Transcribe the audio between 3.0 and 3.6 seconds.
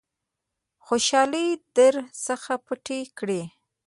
کړي.